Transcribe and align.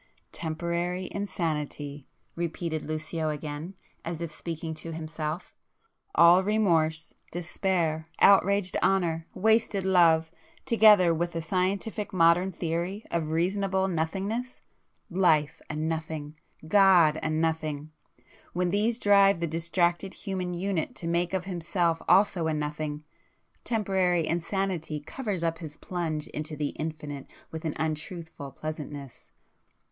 "'Temporary 0.31 1.07
insanity'"—repeated 1.11 2.81
Lucio 2.83 3.29
again, 3.29 3.75
as 4.03 4.19
if 4.19 4.31
speaking 4.31 4.73
to 4.73 4.91
himself—"all 4.91 6.43
remorse, 6.43 7.13
despair, 7.31 8.09
outraged 8.19 8.75
honour, 8.81 9.27
wasted 9.35 9.83
love, 9.85 10.31
together 10.65 11.13
with 11.13 11.33
the 11.33 11.39
scientific 11.43 12.11
modern 12.13 12.51
theory 12.51 13.03
of 13.11 13.29
Reasonable 13.29 13.87
Nothingness—Life 13.87 15.61
a 15.69 15.75
Nothing, 15.75 16.35
God 16.67 17.19
a 17.21 17.29
Nothing,—when 17.29 18.71
these 18.71 18.97
drive 18.97 19.39
the 19.39 19.45
distracted 19.45 20.15
human 20.15 20.55
unit 20.55 20.95
to 20.95 21.07
make 21.07 21.31
of 21.31 21.45
himself 21.45 22.01
also 22.09 22.47
a 22.47 22.55
nothing, 22.55 23.03
'temporary 23.63 24.25
insanity' 24.25 24.99
covers 25.01 25.43
up 25.43 25.59
his 25.59 25.77
plunge 25.77 26.25
into 26.29 26.55
the 26.57 26.69
infinite 26.69 27.27
with 27.51 27.65
an 27.65 27.75
untruthful 27.77 28.49
pleasantness. 28.51 29.29